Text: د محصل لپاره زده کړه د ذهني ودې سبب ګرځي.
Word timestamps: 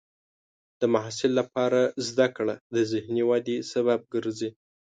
د 0.79 0.81
محصل 0.93 1.31
لپاره 1.39 1.79
زده 2.07 2.27
کړه 2.35 2.55
د 2.75 2.77
ذهني 2.91 3.23
ودې 3.29 3.57
سبب 3.71 3.99
ګرځي. 4.13 4.49